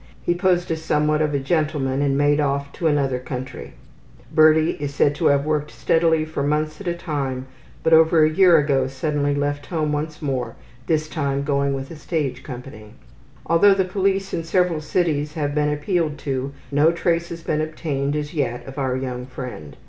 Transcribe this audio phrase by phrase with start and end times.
[0.23, 3.73] He posed as somewhat of a gentleman and made off to another country.
[4.33, 7.45] Birdie is said to have worked steadily for months at a time,
[7.83, 10.55] but over a year ago suddenly left home once more,
[10.87, 12.95] this time going with a stage company.
[13.45, 18.15] Although the police in several cities have been appealed to, no trace has been obtained
[18.15, 19.77] as yet of our young friend.